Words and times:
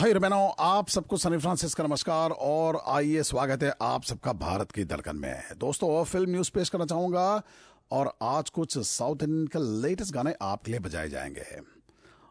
भाई 0.00 0.12
बहनों 0.14 0.52
आप 0.58 0.88
सबको 0.88 1.16
सनी 1.16 1.38
फ्रांसिस 1.38 1.74
का 1.74 1.84
नमस्कार 1.84 2.30
और 2.40 2.80
आइए 2.88 3.22
स्वागत 3.22 3.62
है 3.62 3.72
आप 3.82 4.02
सबका 4.02 4.32
भारत 4.32 4.70
की 4.72 4.84
धड़कन 4.84 5.16
में। 5.16 5.42
दोस्तों, 5.58 6.04
फ़िल्म 6.04 6.30
न्यूज़ 6.30 6.50
पेश 6.54 6.68
करना 6.68 6.84
चाहूँगा 6.84 7.42
और 7.90 8.12
आज 8.22 8.50
कुछ 8.50 8.78
साउथ 8.78 9.22
इंडियन 9.22 9.46
के 9.46 9.58
लेटेस्ट 9.82 10.14
गाने 10.14 10.34
आपके 10.42 10.70
लिए 10.70 10.80
बजाए 10.80 11.08
जाएँगे। 11.08 11.44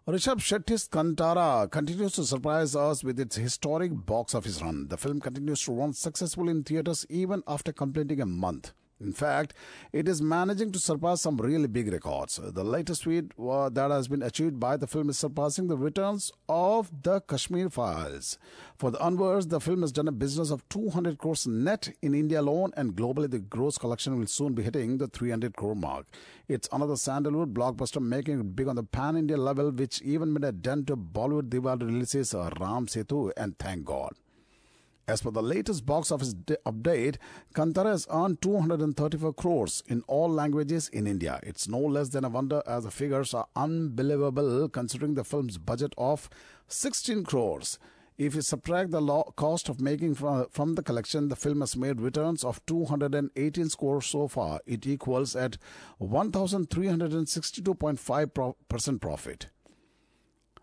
Rishabh 0.07 0.39
Shetty, 0.39 0.77
Kantara 0.93 1.65
continues 1.65 2.15
to 2.15 2.23
surprise 2.23 2.77
us 2.77 3.05
with 3.05 3.19
its 3.19 3.39
historic 3.39 3.93
box 4.09 4.35
office 4.35 4.61
run 4.63 4.85
the 4.87 4.95
film 4.95 5.19
continues 5.19 5.65
to 5.67 5.79
run 5.79 5.91
successful 6.01 6.49
in 6.49 6.63
theatres 6.69 7.05
even 7.11 7.43
after 7.47 7.71
completing 7.79 8.21
a 8.21 8.31
month 8.41 8.73
In 9.01 9.13
fact, 9.13 9.53
it 9.93 10.09
is 10.09 10.21
managing 10.21 10.71
to 10.73 10.79
surpass 10.79 11.21
some 11.21 11.37
really 11.37 11.67
big 11.67 11.91
records. 11.91 12.37
The 12.43 12.63
latest 12.65 13.05
feat 13.05 13.31
that 13.37 13.89
has 13.91 14.09
been 14.09 14.21
achieved 14.21 14.59
by 14.59 14.75
the 14.75 14.87
film 14.87 15.09
is 15.09 15.17
surpassing 15.17 15.67
the 15.67 15.77
returns 15.77 16.33
of 16.49 16.91
the 17.03 17.21
Kashmir 17.21 17.69
Files. 17.69 18.37
For 18.77 18.91
the 18.91 18.99
onwards, 18.99 19.47
the 19.47 19.61
film 19.61 19.81
has 19.81 19.93
done 19.93 20.09
a 20.09 20.11
business 20.11 20.51
of 20.51 20.67
200 20.67 21.17
crores 21.17 21.47
net 21.47 21.93
in 22.01 22.13
India 22.13 22.41
alone, 22.41 22.71
and 22.75 22.95
globally, 22.95 23.31
the 23.31 23.39
gross 23.39 23.77
collection 23.77 24.19
will 24.19 24.27
soon 24.27 24.53
be 24.53 24.63
hitting 24.63 24.97
the 24.97 25.07
300 25.07 25.55
crore 25.55 25.75
mark. 25.75 26.05
It's 26.49 26.67
another 26.71 26.97
Sandalwood 26.97 27.53
blockbuster 27.53 28.01
making 28.01 28.39
it 28.41 28.55
big 28.55 28.67
on 28.67 28.75
the 28.75 28.83
pan 28.83 29.15
India 29.15 29.37
level, 29.37 29.71
which 29.71 30.01
even 30.01 30.33
made 30.33 30.43
a 30.43 30.51
dent 30.51 30.87
to 30.87 30.97
Bollywood 30.97 31.49
Diwali 31.49 31.85
releases 31.85 32.33
Ram 32.33 32.87
Setu 32.87 33.31
and 33.37 33.57
Thank 33.59 33.85
God. 33.85 34.13
As 35.09 35.23
per 35.23 35.31
the 35.31 35.41
latest 35.41 35.87
box 35.87 36.11
office 36.11 36.35
update, 36.35 37.17
Kantara 37.55 37.93
has 37.93 38.05
earned 38.11 38.43
234 38.43 39.33
crores 39.33 39.81
in 39.87 40.03
all 40.03 40.29
languages 40.29 40.87
in 40.89 41.07
India. 41.07 41.39
It's 41.41 41.67
no 41.67 41.79
less 41.79 42.09
than 42.09 42.25
a 42.25 42.29
wonder 42.29 42.61
as 42.67 42.83
the 42.83 42.91
figures 42.91 43.33
are 43.33 43.47
unbelievable 43.55 44.69
considering 44.69 45.15
the 45.15 45.23
film's 45.23 45.57
budget 45.57 45.95
of 45.97 46.29
16 46.67 47.23
crores. 47.23 47.79
If 48.19 48.35
you 48.35 48.43
subtract 48.43 48.91
the 48.91 49.01
cost 49.35 49.67
of 49.67 49.81
making 49.81 50.13
from, 50.13 50.45
from 50.51 50.75
the 50.75 50.83
collection, 50.83 51.29
the 51.29 51.35
film 51.35 51.61
has 51.61 51.75
made 51.75 52.01
returns 52.01 52.43
of 52.43 52.63
218 52.67 53.69
crores 53.79 54.05
so 54.05 54.27
far. 54.27 54.59
It 54.67 54.85
equals 54.85 55.35
at 55.35 55.57
1,362.5 55.99 58.33
pro- 58.35 58.55
percent 58.67 59.01
profit. 59.01 59.47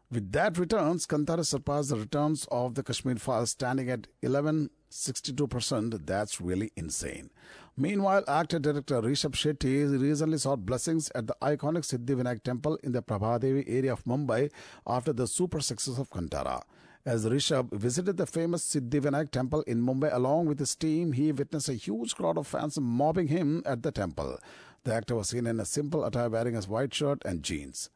With 0.09 0.31
that 0.33 0.57
returns, 0.57 1.05
Kantara 1.05 1.45
surpassed 1.45 1.89
the 1.89 1.97
returns 1.97 2.47
of 2.53 2.77
the 2.77 2.85
Kashmir 2.85 3.17
Files, 3.17 3.51
standing 3.51 3.91
at 3.91 4.07
1162%. 4.23 6.07
That's 6.07 6.41
really 6.41 6.71
insane. 6.77 7.31
Meanwhile, 7.77 8.23
actor 8.29 8.61
director 8.61 9.03
Rishabh 9.03 9.33
Shetty 9.33 10.01
recently 10.01 10.39
sought 10.39 10.65
blessings 10.65 11.11
at 11.17 11.27
the 11.27 11.35
iconic 11.43 11.85
Siddhivinayak 11.85 12.45
temple 12.45 12.79
in 12.85 12.93
the 12.93 13.03
Prabhadevi 13.03 13.65
area 13.67 13.93
of 13.93 14.05
Mumbai 14.05 14.53
after 14.87 15.13
the 15.13 15.27
super 15.27 15.59
success 15.59 15.99
of 15.99 16.09
Kantara. 16.11 16.63
As 17.05 17.27
Rishabh 17.27 17.73
visited 17.73 18.17
the 18.17 18.27
famous 18.27 18.65
Siddhivinayak 18.65 19.33
temple 19.33 19.63
in 19.63 19.83
Mumbai 19.83 20.15
along 20.15 20.47
with 20.47 20.61
his 20.61 20.77
team, 20.77 21.13
he 21.13 21.33
witnessed 21.33 21.69
a 21.69 21.75
huge 21.75 22.15
crowd 22.15 22.39
of 22.39 22.47
fans 22.47 22.79
mobbing 22.79 23.27
him 23.27 23.61
at 23.67 23.83
the 23.83 23.91
temple. 23.91 24.39
The 24.85 24.95
actor 24.95 25.17
was 25.17 25.31
seen 25.31 25.49
in 25.49 25.59
a 25.59 25.65
simple 25.65 26.05
attire 26.05 26.29
wearing 26.29 26.57
a 26.57 26.63
white 26.63 26.95
shirt 26.95 27.25
and 27.25 27.43
jeans. 27.43 27.91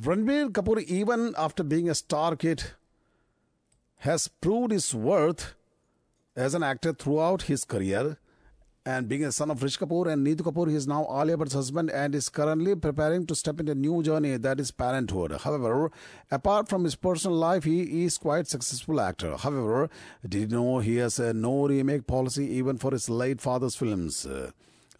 Ranbir 0.00 0.50
Kapoor, 0.50 0.82
even 0.84 1.34
after 1.36 1.62
being 1.62 1.88
a 1.90 1.94
star 1.94 2.36
kid, 2.36 2.62
has 3.98 4.28
proved 4.28 4.72
his 4.72 4.94
worth 4.94 5.54
as 6.34 6.54
an 6.54 6.62
actor 6.62 6.92
throughout 6.92 7.42
his 7.42 7.64
career. 7.64 8.18
And 8.86 9.08
being 9.08 9.24
a 9.24 9.30
son 9.30 9.50
of 9.50 9.62
Rishi 9.62 9.76
Kapoor 9.76 10.10
and 10.10 10.26
Neetu 10.26 10.40
Kapoor, 10.40 10.70
he 10.70 10.74
is 10.74 10.86
now 10.88 11.06
Alia 11.10 11.36
Bhatt's 11.36 11.52
husband 11.52 11.90
and 11.90 12.14
is 12.14 12.30
currently 12.30 12.74
preparing 12.74 13.26
to 13.26 13.34
step 13.34 13.60
into 13.60 13.72
a 13.72 13.74
new 13.74 14.02
journey 14.02 14.38
that 14.38 14.58
is 14.58 14.70
parenthood. 14.70 15.32
However, 15.42 15.92
apart 16.30 16.66
from 16.66 16.84
his 16.84 16.96
personal 16.96 17.36
life, 17.36 17.64
he 17.64 18.06
is 18.06 18.16
quite 18.16 18.46
successful 18.46 18.98
actor. 18.98 19.36
However, 19.36 19.90
did 20.26 20.50
you 20.50 20.56
know 20.56 20.78
he 20.78 20.96
has 20.96 21.18
a 21.18 21.34
no 21.34 21.68
remake 21.68 22.06
policy 22.06 22.46
even 22.54 22.78
for 22.78 22.92
his 22.92 23.10
late 23.10 23.42
father's 23.42 23.76
films? 23.76 24.26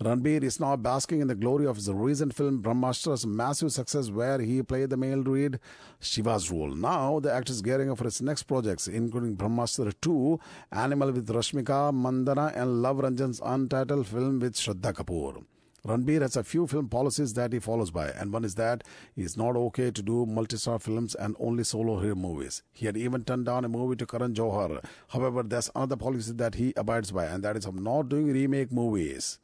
Ranbir 0.02 0.42
is 0.42 0.58
now 0.58 0.76
basking 0.76 1.20
in 1.20 1.28
the 1.28 1.34
glory 1.34 1.66
of 1.66 1.76
his 1.76 1.90
recent 1.92 2.34
film 2.34 2.62
Brahmastra's 2.62 3.26
massive 3.26 3.70
success 3.70 4.08
where 4.08 4.40
he 4.40 4.62
played 4.62 4.88
the 4.88 4.96
male 4.96 5.18
lead 5.18 5.60
Shiva's 6.00 6.50
role. 6.50 6.74
Now 6.74 7.20
the 7.20 7.30
actor 7.30 7.52
is 7.52 7.60
gearing 7.60 7.90
up 7.90 7.98
for 7.98 8.04
his 8.04 8.22
next 8.22 8.44
projects 8.44 8.88
including 8.88 9.36
Brahmastra 9.36 9.92
2, 10.00 10.40
Animal 10.72 11.12
with 11.12 11.28
Rashmika, 11.28 11.92
Mandanna 11.92 12.56
and 12.56 12.80
Luv 12.80 12.96
Ranjan's 12.96 13.42
untitled 13.44 14.06
film 14.06 14.38
with 14.40 14.54
Shraddha 14.54 14.94
Kapoor. 14.94 15.44
Ranbir 15.86 16.22
has 16.22 16.34
a 16.34 16.44
few 16.44 16.66
film 16.66 16.88
policies 16.88 17.34
that 17.34 17.52
he 17.52 17.58
follows 17.58 17.90
by, 17.90 18.08
and 18.08 18.32
one 18.32 18.44
is 18.44 18.54
that 18.54 18.84
he 19.14 19.22
is 19.22 19.36
not 19.36 19.54
okay 19.54 19.90
to 19.90 20.02
do 20.02 20.24
multi-star 20.24 20.78
films 20.78 21.14
and 21.14 21.36
only 21.38 21.64
solo 21.64 22.00
hero 22.00 22.14
movies. 22.14 22.62
He 22.72 22.86
had 22.86 22.96
even 22.96 23.24
turned 23.24 23.46
down 23.46 23.66
a 23.66 23.68
movie 23.68 23.96
to 23.96 24.06
Karan 24.06 24.34
Johar. 24.34 24.82
However, 25.08 25.42
there's 25.42 25.70
another 25.74 25.96
policy 25.96 26.32
that 26.32 26.54
he 26.54 26.72
abides 26.76 27.12
by, 27.12 27.26
and 27.26 27.42
that 27.44 27.56
is 27.56 27.66
of 27.66 27.74
not 27.74 28.08
doing 28.08 28.32
remake 28.32 28.72
movies. 28.72 29.38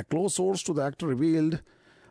A 0.00 0.02
close 0.02 0.36
source 0.36 0.62
to 0.62 0.72
the 0.72 0.82
actor 0.82 1.08
revealed 1.08 1.60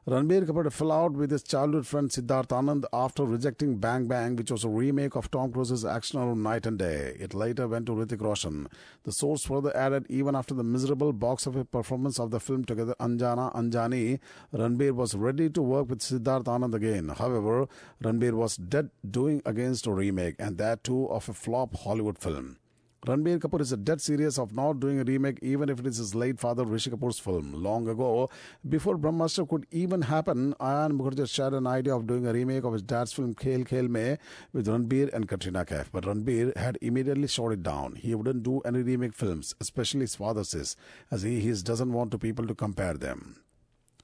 Ranbir 0.07 0.45
Kapoor 0.45 0.71
fell 0.71 0.91
out 0.91 1.13
with 1.13 1.31
his 1.31 1.41
childhood 1.41 1.87
friend 1.87 2.07
Siddharth 2.11 2.49
Anand 2.49 2.83
after 2.93 3.25
rejecting 3.25 3.77
Bang 3.77 4.07
Bang, 4.07 4.35
which 4.35 4.51
was 4.51 4.63
a 4.63 4.69
remake 4.69 5.15
of 5.15 5.31
Tom 5.31 5.51
Cruise's 5.51 5.83
action 5.83 6.19
film 6.19 6.43
Knight 6.43 6.67
and 6.67 6.77
Day. 6.77 7.17
It 7.19 7.33
later 7.33 7.67
went 7.67 7.87
to 7.87 7.93
Hrithik 7.93 8.21
Roshan. 8.21 8.67
The 9.05 9.11
source 9.11 9.43
further 9.43 9.75
added, 9.75 10.05
even 10.07 10.35
after 10.35 10.53
the 10.53 10.63
miserable 10.63 11.13
box 11.13 11.47
office 11.47 11.65
performance 11.71 12.19
of 12.19 12.29
the 12.29 12.39
film 12.39 12.63
together 12.63 12.93
Anjana 12.99 13.51
Anjani, 13.55 14.19
Ranbir 14.53 14.91
was 14.91 15.15
ready 15.15 15.49
to 15.49 15.61
work 15.63 15.89
with 15.89 16.01
Siddharth 16.01 16.43
Anand 16.43 16.75
again. 16.75 17.09
However, 17.09 17.67
Ranbir 18.03 18.33
was 18.33 18.55
dead 18.55 18.91
doing 19.09 19.41
against 19.47 19.87
a 19.87 19.91
remake, 19.91 20.35
and 20.37 20.59
that 20.59 20.83
too 20.83 21.09
of 21.09 21.27
a 21.27 21.33
flop 21.33 21.75
Hollywood 21.75 22.19
film. 22.19 22.58
Ranbir 23.07 23.39
Kapoor 23.39 23.61
is 23.61 23.71
a 23.71 23.77
dead 23.77 24.01
serious 24.01 24.37
of 24.37 24.53
not 24.53 24.81
doing 24.81 24.99
a 24.99 25.05
remake 25.05 25.39
even 25.41 25.69
if 25.69 25.79
it 25.79 25.87
is 25.87 25.97
his 25.97 26.13
late 26.13 26.37
father 26.37 26.65
Rishi 26.65 26.89
Kapoor's 26.89 27.17
film. 27.17 27.53
Long 27.53 27.87
ago, 27.87 28.29
before 28.67 28.97
Brahmastra 28.97 29.47
could 29.47 29.65
even 29.71 30.01
happen, 30.01 30.53
Ayan 30.59 30.99
Mukherjee 30.99 31.29
shared 31.29 31.53
an 31.53 31.65
idea 31.65 31.95
of 31.95 32.07
doing 32.07 32.27
a 32.27 32.33
remake 32.33 32.65
of 32.65 32.73
his 32.73 32.81
dad's 32.81 33.13
film 33.13 33.35
Khel 33.35 33.65
Khel 33.65 33.87
Me 33.87 34.17
with 34.51 34.67
Ranbir 34.67 35.13
and 35.13 35.29
Katrina 35.29 35.63
Kaif. 35.63 35.85
But 35.93 36.03
Ranbir 36.03 36.55
had 36.57 36.77
immediately 36.81 37.29
shot 37.29 37.53
it 37.53 37.63
down. 37.63 37.95
He 37.95 38.13
wouldn't 38.13 38.43
do 38.43 38.59
any 38.61 38.81
remake 38.81 39.13
films, 39.13 39.55
especially 39.61 40.01
his 40.01 40.15
father 40.15 40.43
says, 40.43 40.75
as 41.09 41.21
he, 41.21 41.39
he 41.39 41.53
doesn't 41.53 41.93
want 41.93 42.11
to 42.11 42.17
people 42.17 42.45
to 42.47 42.53
compare 42.53 42.95
them. 42.95 43.37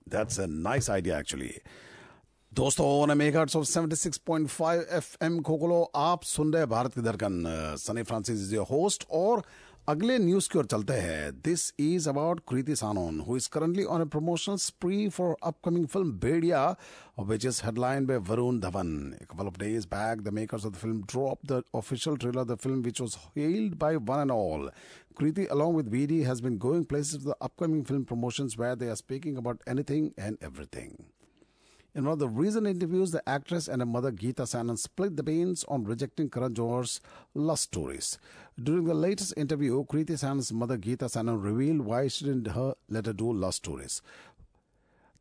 That's 0.08 0.38
a 0.38 0.48
nice 0.48 0.88
idea 0.88 1.18
actually. 1.18 1.62
दोस्तों 2.56 2.86
FM 4.98 5.40
खोकलो 5.48 5.80
आप 5.96 6.24
सुन 6.24 6.54
रहे 6.54 6.66
भारत 6.66 6.94
की 6.94 7.02
दर्कन 7.02 7.44
Sunny 7.80 8.04
Francis 8.04 8.42
is 8.42 8.54
your 8.56 8.66
host 8.70 9.06
और 9.12 9.44
अगले 9.90 10.18
news 10.18 10.50
की 10.50 10.60
ओर 10.60 10.66
चलते 10.66 10.94
हैं। 10.94 11.32
This 11.42 11.74
is 11.80 12.08
about 12.10 12.40
Kriti 12.50 12.76
Sanon 12.76 13.20
who 13.28 13.38
is 13.38 13.50
currently 13.54 13.84
on 13.86 14.02
a 14.02 14.06
promotional 14.14 14.58
spree 14.58 15.08
for 15.10 15.36
upcoming 15.44 15.88
film 15.88 16.12
Bhediya 16.20 16.64
which 17.22 17.46
is 17.46 17.62
headline 17.66 18.06
by 18.06 18.18
Varun 18.30 18.60
Dhawan 18.60 18.94
couple 19.32 19.48
of 19.48 19.60
days 19.60 19.88
back 19.88 20.22
the 20.22 20.34
makers 20.34 20.66
of 20.66 20.74
the 20.74 20.78
film 20.78 21.02
drop 21.04 21.46
the 21.52 21.62
official 21.76 22.18
trailer 22.18 22.44
the 22.44 22.56
film 22.58 22.82
which 22.84 23.02
was 23.02 23.18
held 23.38 23.76
by 23.80 23.96
one 24.12 24.22
and 24.22 24.32
all 24.32 24.72
Kriti 25.18 25.46
along 25.48 25.78
with 25.78 25.88
B 25.88 26.06
D 26.08 26.22
has 26.22 26.44
been 26.44 26.58
going 26.68 26.86
place 26.86 27.16
the 27.26 27.36
upcoming 27.42 27.84
film 27.84 28.04
promotion 28.04 28.50
way 28.60 28.76
they 28.76 28.90
are 28.90 28.96
speaking 28.96 29.38
about 29.38 29.70
anything 29.70 30.10
and 30.20 30.38
everything 30.44 30.98
In 31.96 32.04
one 32.04 32.12
of 32.12 32.20
the 32.20 32.28
recent 32.28 32.68
interviews, 32.68 33.12
the 33.12 33.28
actress 33.28 33.70
and 33.70 33.82
her 33.82 33.86
mother 33.86 34.12
Geeta 34.12 34.46
Sanon 34.46 34.76
split 34.76 35.16
the 35.16 35.24
beans 35.24 35.64
on 35.70 35.86
rejecting 35.86 36.30
Karan 36.30 36.54
Johar's 36.54 37.00
love 37.34 37.58
stories. 37.58 38.20
During 38.62 38.84
the 38.84 38.94
latest 38.94 39.34
interview, 39.38 39.86
Kriti 39.86 40.20
Sanon's 40.20 40.52
mother 40.52 40.78
Geeta 40.78 41.10
Sanon 41.10 41.40
revealed 41.40 41.82
why 41.86 42.10
she 42.10 42.26
didn't 42.26 42.48
her 42.48 42.76
let 42.90 43.06
her 43.06 43.14
do 43.14 43.32
love 43.32 43.54
stories. 43.54 44.02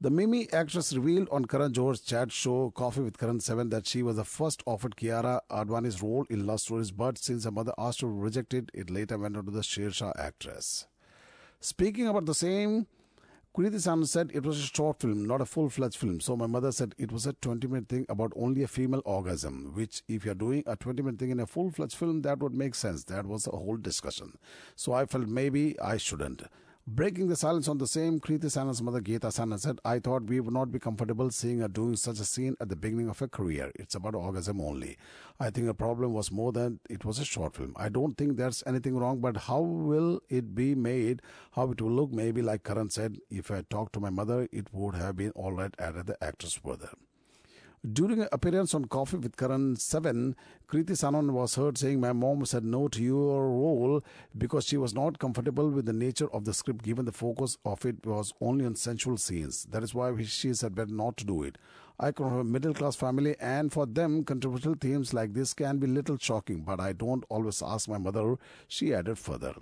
The 0.00 0.10
Mimi 0.10 0.52
actress 0.52 0.92
revealed 0.92 1.28
on 1.30 1.44
Karan 1.44 1.72
Johar's 1.72 2.00
chat 2.00 2.32
show 2.32 2.72
Coffee 2.72 3.02
with 3.02 3.18
Karan 3.18 3.38
7 3.38 3.68
that 3.68 3.86
she 3.86 4.02
was 4.02 4.16
the 4.16 4.24
first 4.24 4.64
offered 4.66 4.96
Kiara 4.96 5.42
Advani's 5.48 6.02
role 6.02 6.26
in 6.28 6.44
Lust 6.44 6.64
Stories, 6.64 6.90
but 6.90 7.18
since 7.18 7.44
her 7.44 7.52
mother 7.52 7.72
asked 7.78 8.00
her 8.00 8.08
to 8.08 8.12
reject 8.12 8.52
it, 8.52 8.72
it 8.74 8.90
later 8.90 9.16
went 9.16 9.36
on 9.36 9.44
to 9.44 9.52
the 9.52 9.60
Shershaah 9.60 10.18
actress. 10.18 10.88
Speaking 11.60 12.08
about 12.08 12.26
the 12.26 12.34
same, 12.34 12.88
Kriti 13.56 14.08
said 14.08 14.32
it 14.34 14.44
was 14.44 14.58
a 14.58 14.62
short 14.62 14.98
film, 15.00 15.28
not 15.28 15.40
a 15.40 15.46
full 15.46 15.70
fledged 15.70 15.96
film. 15.96 16.18
So 16.18 16.36
my 16.36 16.48
mother 16.48 16.72
said 16.72 16.92
it 16.98 17.12
was 17.12 17.24
a 17.24 17.34
20 17.34 17.68
minute 17.68 17.88
thing 17.88 18.04
about 18.08 18.32
only 18.34 18.64
a 18.64 18.66
female 18.66 19.02
orgasm, 19.04 19.70
which 19.74 20.02
if 20.08 20.24
you're 20.24 20.34
doing 20.34 20.64
a 20.66 20.74
20 20.74 21.04
minute 21.04 21.20
thing 21.20 21.30
in 21.30 21.38
a 21.38 21.46
full 21.46 21.70
fledged 21.70 21.94
film, 21.94 22.22
that 22.22 22.40
would 22.40 22.52
make 22.52 22.74
sense. 22.74 23.04
That 23.04 23.26
was 23.26 23.46
a 23.46 23.52
whole 23.52 23.76
discussion. 23.76 24.38
So 24.74 24.92
I 24.92 25.06
felt 25.06 25.28
maybe 25.28 25.78
I 25.78 25.98
shouldn't. 25.98 26.42
Breaking 26.86 27.28
the 27.28 27.36
silence 27.36 27.66
on 27.66 27.78
the 27.78 27.86
same, 27.86 28.20
Kriti 28.20 28.50
Sanon's 28.50 28.82
mother 28.82 29.00
Geeta 29.00 29.32
Sanon 29.32 29.58
said, 29.58 29.78
I 29.86 29.98
thought 30.00 30.24
we 30.24 30.38
would 30.38 30.52
not 30.52 30.70
be 30.70 30.78
comfortable 30.78 31.30
seeing 31.30 31.60
her 31.60 31.68
doing 31.68 31.96
such 31.96 32.20
a 32.20 32.26
scene 32.26 32.56
at 32.60 32.68
the 32.68 32.76
beginning 32.76 33.08
of 33.08 33.20
her 33.20 33.26
career. 33.26 33.72
It's 33.76 33.94
about 33.94 34.14
orgasm 34.14 34.60
only. 34.60 34.98
I 35.40 35.48
think 35.48 35.66
the 35.66 35.72
problem 35.72 36.12
was 36.12 36.30
more 36.30 36.52
than 36.52 36.80
it 36.90 37.02
was 37.06 37.18
a 37.18 37.24
short 37.24 37.56
film. 37.56 37.72
I 37.76 37.88
don't 37.88 38.18
think 38.18 38.36
there's 38.36 38.62
anything 38.66 38.98
wrong, 38.98 39.22
but 39.22 39.38
how 39.38 39.62
will 39.62 40.20
it 40.28 40.54
be 40.54 40.74
made? 40.74 41.22
How 41.52 41.70
it 41.70 41.80
will 41.80 41.90
look? 41.90 42.12
Maybe 42.12 42.42
like 42.42 42.64
Karan 42.64 42.90
said, 42.90 43.16
if 43.30 43.50
I 43.50 43.62
talked 43.62 43.94
to 43.94 44.00
my 44.00 44.10
mother, 44.10 44.46
it 44.52 44.66
would 44.74 44.94
have 44.94 45.16
been 45.16 45.32
alright, 45.34 45.74
added 45.78 46.04
the 46.04 46.22
actress 46.22 46.52
further. 46.52 46.90
During 47.92 48.22
an 48.22 48.28
appearance 48.32 48.72
on 48.72 48.86
Coffee 48.86 49.18
with 49.18 49.36
Karan 49.36 49.76
7, 49.76 50.34
Kriti 50.66 50.96
Sanon 50.96 51.34
was 51.34 51.56
heard 51.56 51.76
saying, 51.76 52.00
My 52.00 52.14
mom 52.14 52.46
said 52.46 52.64
no 52.64 52.88
to 52.88 53.02
your 53.02 53.50
role 53.50 54.02
because 54.38 54.64
she 54.64 54.78
was 54.78 54.94
not 54.94 55.18
comfortable 55.18 55.68
with 55.68 55.84
the 55.84 55.92
nature 55.92 56.32
of 56.32 56.46
the 56.46 56.54
script, 56.54 56.82
given 56.82 57.04
the 57.04 57.12
focus 57.12 57.58
of 57.62 57.84
it 57.84 58.06
was 58.06 58.32
only 58.40 58.64
on 58.64 58.74
sensual 58.74 59.18
scenes. 59.18 59.66
That 59.66 59.82
is 59.82 59.94
why 59.94 60.16
she 60.22 60.54
said 60.54 60.74
better 60.74 60.94
not 60.94 61.18
to 61.18 61.26
do 61.26 61.42
it. 61.42 61.58
I 62.00 62.12
come 62.12 62.30
from 62.30 62.38
a 62.38 62.44
middle 62.44 62.72
class 62.72 62.96
family, 62.96 63.36
and 63.38 63.70
for 63.70 63.84
them, 63.84 64.24
controversial 64.24 64.76
themes 64.80 65.12
like 65.12 65.34
this 65.34 65.52
can 65.52 65.76
be 65.76 65.86
little 65.86 66.16
shocking, 66.16 66.62
but 66.62 66.80
I 66.80 66.94
don't 66.94 67.24
always 67.28 67.60
ask 67.62 67.86
my 67.86 67.98
mother, 67.98 68.36
she 68.66 68.94
added 68.94 69.18
further. 69.18 69.56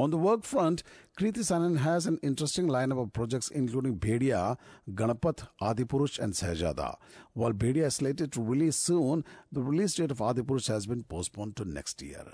On 0.00 0.10
the 0.10 0.16
work 0.16 0.44
front, 0.44 0.84
Kriti 1.18 1.42
Sanon 1.42 1.78
has 1.78 2.06
an 2.06 2.18
interesting 2.22 2.68
lineup 2.68 3.00
of 3.02 3.12
projects 3.12 3.48
including 3.50 3.96
Bhediya, 3.98 4.56
Ganapath, 4.94 5.48
Adipurush 5.60 6.20
and 6.20 6.34
Shehzada. 6.34 6.94
While 7.32 7.52
Bhediya 7.52 7.86
is 7.86 7.96
slated 7.96 8.30
to 8.32 8.40
release 8.40 8.76
soon, 8.76 9.24
the 9.50 9.60
release 9.60 9.94
date 9.94 10.12
of 10.12 10.18
Adipurush 10.18 10.68
has 10.68 10.86
been 10.86 11.02
postponed 11.02 11.56
to 11.56 11.64
next 11.64 12.00
year. 12.02 12.24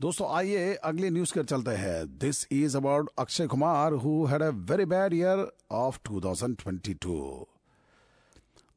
दोस्तों 0.00 0.28
आइए 0.36 0.74
अगले 0.84 1.10
news 1.10 1.32
कर 1.32 1.44
चलते 1.44 1.70
हैं 1.80 2.18
this 2.18 2.46
is 2.52 2.76
about 2.76 3.10
Akshay 3.18 3.46
Kumar 3.46 3.92
who 4.04 4.24
had 4.30 4.42
a 4.42 4.48
very 4.70 4.84
bad 4.92 5.14
year 5.14 5.46
of 5.80 6.00
2022 6.08 7.14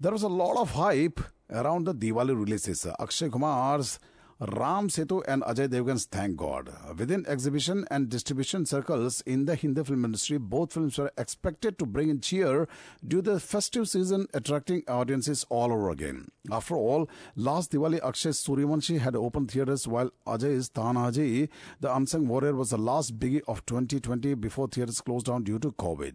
there 0.01 0.11
was 0.13 0.25
a 0.25 0.29
lot 0.41 0.57
of 0.57 0.75
hype 0.75 1.23
around 1.61 1.89
the 1.89 1.95
Diwali 2.05 2.33
releases 2.43 2.85
Akshay 2.87 3.29
Kumar's 3.29 3.99
Ram 4.39 4.87
Setu 4.87 5.23
and 5.27 5.41
Ajay 5.41 5.67
Devgan's 5.67 6.05
Thank 6.05 6.37
God. 6.37 6.71
Within 6.95 7.25
exhibition 7.27 7.87
and 7.89 8.07
distribution 8.07 8.67
circles 8.67 9.21
in 9.21 9.45
the 9.45 9.55
Hindi 9.55 9.83
film 9.83 10.05
industry, 10.05 10.37
both 10.37 10.73
films 10.73 10.99
were 10.99 11.11
expected 11.17 11.79
to 11.79 11.87
bring 11.87 12.09
in 12.09 12.21
cheer 12.21 12.67
due 13.05 13.23
to 13.23 13.31
the 13.31 13.39
festive 13.39 13.89
season 13.89 14.27
attracting 14.35 14.83
audiences 14.87 15.43
all 15.49 15.73
over 15.73 15.89
again. 15.89 16.27
After 16.51 16.75
all, 16.75 17.09
last 17.35 17.71
Diwali 17.71 17.99
Akshay's 18.01 18.37
Suryavanshi 18.45 18.99
had 18.99 19.15
opened 19.15 19.49
theaters 19.49 19.87
while 19.87 20.11
Ajay's 20.27 20.69
Tanhaji, 20.69 21.49
the 21.79 21.95
Unsung 21.95 22.27
Warrior, 22.27 22.53
was 22.53 22.69
the 22.69 22.77
last 22.77 23.17
biggie 23.17 23.41
of 23.47 23.65
2020 23.65 24.35
before 24.35 24.67
theaters 24.67 25.01
closed 25.01 25.25
down 25.25 25.45
due 25.45 25.57
to 25.57 25.71
COVID. 25.71 26.13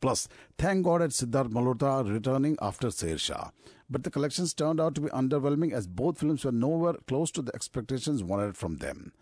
Plus, 0.00 0.28
thank 0.56 0.84
God 0.84 1.02
at 1.02 1.10
Siddharth 1.10 1.50
Malhotra 1.50 2.08
returning 2.08 2.56
after 2.62 2.88
Shershaah. 2.88 3.50
But 3.90 4.04
the 4.04 4.10
collections 4.10 4.54
turned 4.54 4.80
out 4.80 4.94
to 4.94 5.00
be 5.00 5.08
underwhelming 5.08 5.72
as 5.72 5.86
both 5.86 6.18
films 6.18 6.44
were 6.44 6.52
nowhere 6.52 6.94
close 7.06 7.30
to 7.32 7.42
the 7.42 7.54
expectations 7.54 8.22
wanted 8.22 8.56
from 8.56 8.76
them. 8.76 9.12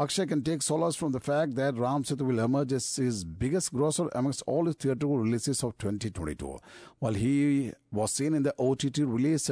Akshay 0.00 0.26
can 0.26 0.42
take 0.42 0.62
solace 0.62 0.94
from 0.94 1.10
the 1.10 1.18
fact 1.18 1.56
that 1.56 1.76
Ram 1.76 2.04
Setu 2.04 2.20
will 2.20 2.38
emerge 2.38 2.72
as 2.72 2.96
his 2.96 3.24
biggest 3.24 3.72
grosser 3.72 4.08
amongst 4.14 4.42
all 4.46 4.66
his 4.66 4.76
theatrical 4.76 5.18
releases 5.18 5.64
of 5.64 5.76
2022. 5.78 6.58
While 7.00 7.14
he 7.14 7.72
was 7.90 8.12
seen 8.12 8.34
in 8.34 8.44
the 8.44 8.54
OTT 8.58 8.98
release, 8.98 9.50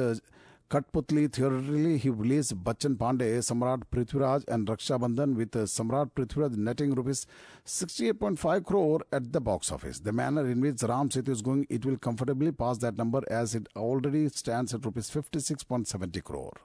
Katputli 0.69 1.31
theoretically 1.31 1.97
he 1.97 2.09
released 2.09 2.61
Bachchan 2.61 2.97
Pandey, 2.97 3.37
Samrat 3.37 3.83
Prithviraj 3.89 4.43
and 4.49 4.67
Raksha 4.67 4.99
Bandhan 4.99 5.35
with 5.35 5.55
uh, 5.55 5.59
Samrat 5.59 6.11
Prithviraj 6.11 6.57
netting 6.57 6.93
rupees 6.93 7.25
68.5 7.65 8.65
crore 8.65 8.99
at 9.13 9.31
the 9.31 9.39
box 9.39 9.71
office. 9.71 9.99
The 9.99 10.11
manner 10.11 10.45
in 10.45 10.59
which 10.59 10.83
Ram 10.83 11.07
Setu 11.07 11.29
is 11.29 11.41
going, 11.41 11.67
it 11.69 11.85
will 11.85 11.95
comfortably 11.95 12.51
pass 12.51 12.79
that 12.79 12.97
number 12.97 13.21
as 13.31 13.55
it 13.55 13.69
already 13.77 14.27
stands 14.27 14.73
at 14.73 14.83
rupees 14.83 15.09
56.70 15.09 16.21
crore. 16.21 16.57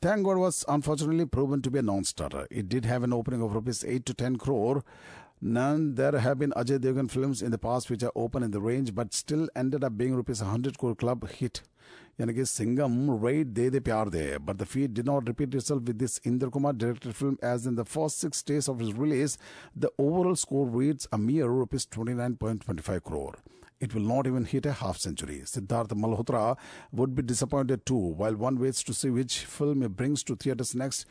Thank 0.00 0.24
God 0.24 0.38
was 0.38 0.64
unfortunately 0.66 1.26
proven 1.26 1.60
to 1.60 1.70
be 1.70 1.80
a 1.80 1.82
non-starter. 1.82 2.46
It 2.50 2.70
did 2.70 2.86
have 2.86 3.02
an 3.02 3.12
opening 3.12 3.42
of 3.42 3.54
rupees 3.54 3.84
8 3.84 4.06
to 4.06 4.14
10 4.14 4.36
crore. 4.36 4.82
None 5.41 5.95
there 5.95 6.19
have 6.19 6.37
been 6.37 6.51
Ajay 6.51 6.79
Devgan 6.79 7.09
films 7.09 7.41
in 7.41 7.51
the 7.51 7.57
past 7.57 7.89
which 7.89 8.03
are 8.03 8.11
open 8.15 8.43
in 8.43 8.51
the 8.51 8.59
range 8.59 8.93
but 8.93 9.13
still 9.13 9.47
ended 9.55 9.83
up 9.83 9.97
being 9.97 10.15
rupees 10.15 10.41
100 10.41 10.77
crore 10.77 10.95
club 10.95 11.27
hit 11.29 11.61
यानी 12.19 12.33
कि 12.33 12.45
Singham 12.45 12.95
red 13.25 13.53
De 13.57 13.69
De 13.73 13.79
Pyaar 13.87 14.09
De 14.15 14.23
but 14.47 14.55
the 14.61 14.63
feat 14.71 14.91
did 14.95 15.05
not 15.09 15.27
repeat 15.29 15.55
itself 15.59 15.85
with 15.89 16.01
this 16.03 16.17
Inder 16.31 16.49
Kumar 16.55 16.73
directed 16.83 17.15
film 17.19 17.37
as 17.51 17.67
in 17.71 17.77
the 17.79 17.85
first 17.93 18.25
six 18.25 18.43
days 18.49 18.67
of 18.73 18.81
its 18.87 18.97
release, 19.03 19.37
the 19.85 19.91
overall 20.07 20.35
score 20.41 20.65
reads 20.73 21.07
a 21.17 21.21
mere 21.29 21.47
rupees 21.53 21.87
29.25 21.97 23.01
crore. 23.09 23.37
It 23.87 23.95
will 23.95 24.07
not 24.11 24.27
even 24.31 24.49
hit 24.51 24.65
a 24.65 24.73
half 24.81 24.97
century. 24.97 25.39
Siddharth 25.53 25.95
Malhotra 26.03 26.43
would 26.91 27.15
be 27.15 27.27
disappointed 27.31 27.85
too. 27.91 28.03
While 28.21 28.35
one 28.45 28.59
waits 28.59 28.83
to 28.89 28.97
see 29.01 29.15
which 29.17 29.39
film 29.55 29.87
he 29.87 29.91
brings 30.01 30.23
to 30.29 30.35
theaters 30.35 30.75
next, 30.83 31.05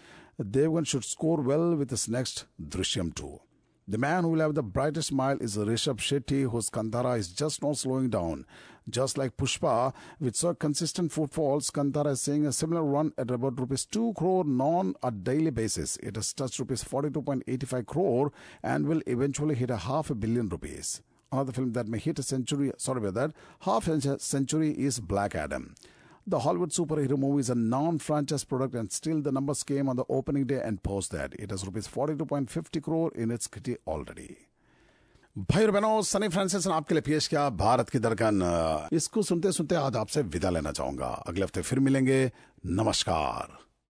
Devgan 0.56 0.86
should 0.86 1.10
score 1.16 1.40
well 1.52 1.68
with 1.74 1.98
his 1.98 2.08
next 2.18 2.44
Drishyam 2.76 3.14
2. 3.14 3.38
The 3.85 3.97
man 3.97 4.23
who 4.23 4.29
will 4.29 4.39
have 4.39 4.55
the 4.55 4.63
brightest 4.63 5.09
smile 5.09 5.37
is 5.41 5.57
Rishabh 5.57 5.97
Shetty, 5.97 6.49
whose 6.49 6.69
Kantara 6.69 7.17
is 7.19 7.27
just 7.27 7.61
not 7.61 7.75
slowing 7.75 8.09
down. 8.09 8.45
Just 8.89 9.17
like 9.17 9.35
Pushpa, 9.35 9.93
with 10.21 10.37
so 10.37 10.53
consistent 10.53 11.11
footfalls, 11.11 11.69
Kantara 11.69 12.11
is 12.11 12.21
seeing 12.21 12.45
a 12.45 12.53
similar 12.53 12.81
run 12.81 13.11
at 13.17 13.29
about 13.29 13.59
rupees 13.59 13.83
2 13.85 14.13
crore 14.15 14.45
non 14.45 14.95
a 15.03 15.11
daily 15.11 15.51
basis. 15.51 15.97
It 15.97 16.15
has 16.15 16.31
touched 16.31 16.59
rupees 16.59 16.81
42.85 16.85 17.85
crore 17.85 18.31
and 18.63 18.87
will 18.87 19.01
eventually 19.05 19.55
hit 19.55 19.69
a 19.69 19.75
half 19.75 20.09
a 20.09 20.15
billion 20.15 20.47
rupees. 20.47 21.01
Another 21.33 21.51
film 21.51 21.73
that 21.73 21.89
may 21.89 21.99
hit 21.99 22.19
a 22.19 22.23
century, 22.23 22.71
sorry 22.77 22.99
about 22.99 23.15
that, 23.15 23.31
half 23.61 23.89
a 23.89 24.19
century 24.19 24.71
is 24.71 25.01
Black 25.01 25.35
Adam. 25.35 25.75
The 26.25 26.39
Hollywood 26.39 26.71
superhero 26.71 27.17
movie 27.17 27.41
is 27.41 27.49
a 27.49 27.55
non-franchise 27.55 28.45
product 28.45 28.75
and 28.75 28.89
still 28.89 29.21
the 29.21 29.31
numbers 29.31 29.61
came 29.61 29.89
on 29.89 29.97
the 29.97 30.05
opening 30.09 30.45
day 30.45 30.61
and 30.63 30.81
post 30.81 31.11
that. 31.11 31.33
It 31.37 31.51
has 31.51 31.65
rupees 31.65 31.85
42.50 31.85 32.81
crore 32.81 33.11
in 33.13 33.29
its 33.29 33.47
kitty 33.47 33.75
already. 33.85 34.35
भाई 35.37 35.63
और 35.63 35.71
बहनों 35.71 36.01
Sunny 36.07 36.27
Francis 36.29 36.67
ने 36.67 36.73
आपके 36.73 36.95
लिए 36.95 37.01
पेश 37.01 37.27
किया 37.27 37.49
भारत 37.59 37.89
की 37.89 37.99
दरकन 37.99 38.89
इसको 38.93 39.21
सुनते 39.21 39.51
सुनते 39.51 39.75
आज 39.75 39.95
आपसे 39.97 40.21
विदा 40.35 40.49
लेना 40.49 40.71
चाहूँगा 40.71 41.07
अगले 41.27 41.43
हफ़्ते 41.43 41.61
फिर 41.61 41.79
मिलेंगे 41.79 42.19
नमस्कार 42.79 43.57